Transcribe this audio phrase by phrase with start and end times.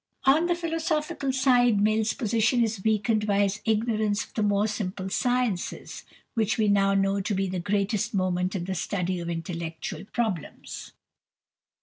[0.25, 5.09] On the philosophical side Mill's position is weakened by his ignorance of the more simple
[5.11, 9.29] sciences, which we now know to be of the greatest moment in the study of
[9.29, 10.93] intellectual problems.